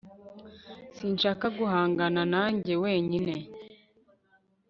[0.95, 3.35] sinshaka guhangana na njye wenyine